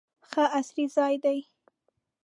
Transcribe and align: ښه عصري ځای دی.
ښه 0.29 0.43
عصري 0.57 0.85
ځای 0.95 1.15
دی. 1.23 1.39